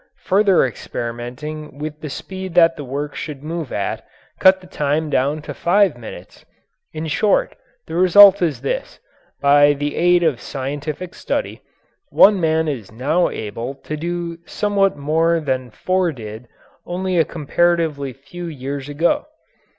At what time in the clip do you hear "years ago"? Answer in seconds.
18.47-19.27